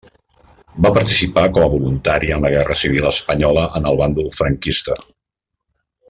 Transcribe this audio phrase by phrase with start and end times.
[0.85, 4.97] Va participar com a voluntari en la guerra civil espanyola en el bàndol franquista.